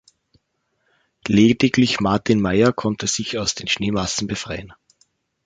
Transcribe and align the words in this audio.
Lediglich 1.27 1.99
Martin 1.99 2.41
Maier 2.41 2.73
konnte 2.73 3.05
sich 3.05 3.37
aus 3.37 3.53
den 3.53 3.67
Schneemassen 3.67 4.25
befreien. 4.25 4.73